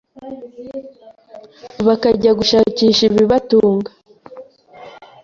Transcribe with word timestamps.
bakajya 1.85 2.31
gushakisha 2.39 3.01
ibibatunga 3.09 3.91